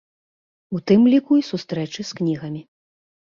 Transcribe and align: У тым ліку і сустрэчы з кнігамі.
У 0.77 0.81
тым 0.91 1.01
ліку 1.11 1.37
і 1.41 1.45
сустрэчы 1.51 2.05
з 2.13 2.19
кнігамі. 2.21 2.61